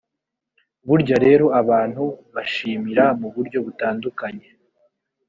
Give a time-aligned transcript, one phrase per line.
[0.87, 2.03] burya rero abantu
[2.33, 4.47] bashimira mu buryo butandukanye